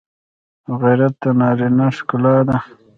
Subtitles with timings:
[0.81, 2.57] غیرت د نارینه ښکلا ده